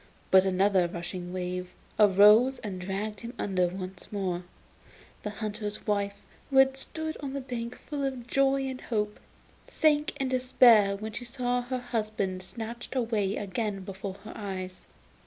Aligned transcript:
But 0.31 0.45
another 0.45 0.87
rushing 0.87 1.31
wave 1.31 1.73
arose 1.99 2.57
and 2.63 2.81
dragged 2.81 3.19
him 3.19 3.35
under 3.37 3.67
once 3.67 4.11
more. 4.11 4.45
The 5.21 5.29
hunter's 5.29 5.85
wife, 5.85 6.23
who 6.49 6.57
had 6.57 6.75
stood 6.75 7.17
on 7.19 7.33
the 7.33 7.39
bank 7.41 7.77
full 7.77 8.03
of 8.03 8.25
joy 8.25 8.63
and 8.65 8.81
hope, 8.81 9.19
sank 9.67 10.19
into 10.19 10.37
despair 10.39 10.95
when 10.97 11.11
she 11.13 11.25
saw 11.25 11.61
her 11.61 11.77
husband 11.77 12.41
snatched 12.41 12.95
away 12.95 13.35
again 13.37 13.81
before 13.81 14.15
her 14.25 14.33
eyes. 14.35 14.87